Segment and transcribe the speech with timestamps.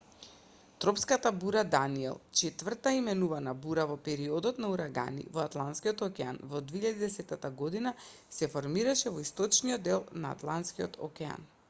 [0.83, 7.47] тропската бура даниел четврта именувана бура во периодот на урагани во атлантскиот океан во 2010
[7.63, 7.95] година
[8.39, 11.51] се формираше во источниот дел на атлантскиот океан